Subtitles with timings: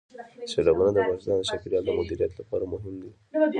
[0.51, 3.11] سیلابونه د افغانستان د چاپیریال د مدیریت لپاره مهم دي.